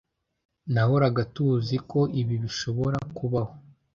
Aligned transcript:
Nahoraga 0.73 1.21
tuziko 1.35 1.99
ibi 2.21 2.35
bishobora 2.43 2.97
kubaho. 3.17 3.53